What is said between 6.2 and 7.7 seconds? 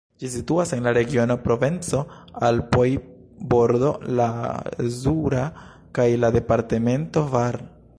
la departemento Var.